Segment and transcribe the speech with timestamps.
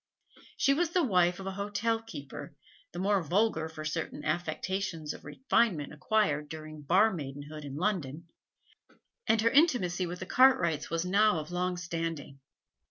[0.57, 2.55] She was the wife of an hotel keeper,
[2.91, 8.27] the more vulgar for certain affectations of refinement acquired during bar maidenhood in London,
[9.27, 12.39] and her intimacy with the Cartwrights was now of long standing.